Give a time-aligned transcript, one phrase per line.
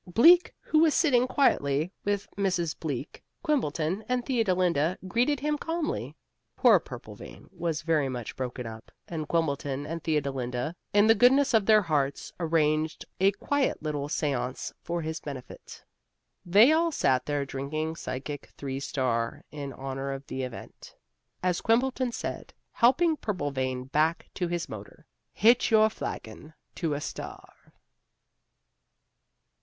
[0.07, 2.75] Bleak, who was sitting quietly with Mrs.
[2.79, 6.15] Bleak, Quimbleton and Theodolinda, greeted him calmly.
[6.57, 11.67] Poor Purplevein was very much broken up, and Quimbleton and Theodolinda, in the goodness of
[11.67, 15.83] their hearts, arranged a quiet little seance for his benefit.
[16.43, 20.95] They all sat their drinking psychic Three Star in honor of the event.
[21.43, 27.53] As Quimbleton said, helping Purplevein back to his motor "Hitch your flagon to a Star."